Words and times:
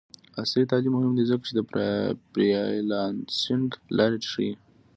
عصري 0.41 0.63
تعلیم 0.71 0.93
مهم 0.95 1.13
دی 1.17 1.23
ځکه 1.29 1.43
چې 1.47 1.53
د 1.55 1.59
فریلانسینګ 2.31 3.67
لارې 3.97 4.19
ښيي. 4.31 4.53